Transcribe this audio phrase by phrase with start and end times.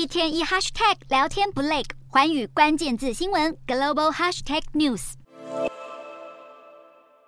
[0.00, 5.12] 一天一 hashtag 聊天不累，环宇关键字新闻 global hashtag news。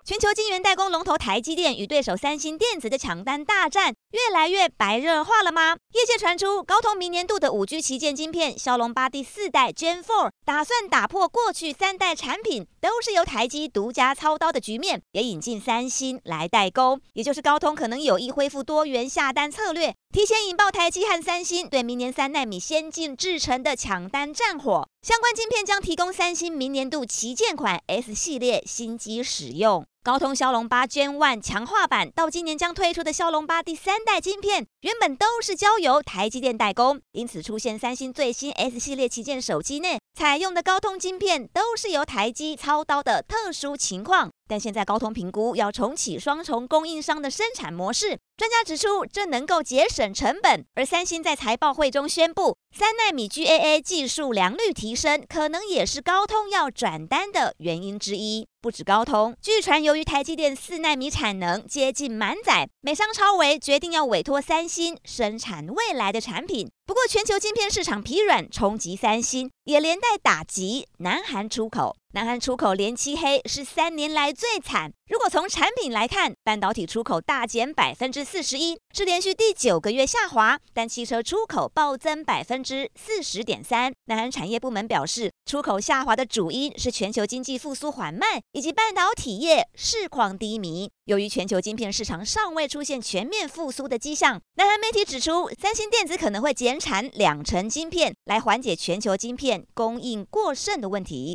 [0.03, 5.75] 全球晶圆代工龙头台积电与对手三星电子的抢单大战越来越白热化了吗？
[5.93, 24.87] 业界传出高通明年度的五 G 旗舰晶片骁龙八第四代 Gen Four 打算打破过去三代产品都是由台积独家操刀的局面，也引进三星来代工，也就是高通可能有意恢复多元下单策略，提前引爆台积和三星对明年三纳米先进制程的抢单战火。
[25.01, 29.83] 相关晶片将提供三星明年度旗舰款 S 系列新机使用。
[30.03, 44.29] 高通骁龙八 Gen One 强化版到今年将推出的骁龙八第三代晶片，原本都是交由台积电代工，因此出现三星最新 S 系列旗舰手机内采用的高通晶片都是由台积操刀的特殊情况。
[44.47, 50.65] 但现在高通评估要重启双重供应商的生产模式，专家指出这能够节省成本。
[50.75, 58.47] 而三星在财报会中宣布，三纳米 GAA 技术良率提升，可能也是高通要转单的原因之一。
[58.61, 66.69] 不止高通，据传由于台积电四纳米产能接近满载，美商超微决定要委托三星生产未来的产品。
[66.85, 71.95] 不过，全球晶片市场疲软冲击三星，也连带打击南韩出口。
[72.15, 74.91] 南韩出口连七黑，是三年来最惨。
[75.07, 83.91] 如果从产品来看，半导体出口大减百分之四十一，是连续第九个月下滑；但汽车出口暴增百分之四十点三。
[84.05, 90.91] 南韩产业部门表示，出口下滑的主因是全球经济复苏缓慢，以及半导体业市况低迷。
[91.05, 101.31] 由于全球晶片市场尚未出现全面复苏的迹象，南韩媒体指出，三星电子可能会减产两成晶片，来缓解全球晶片供应过剩的问题。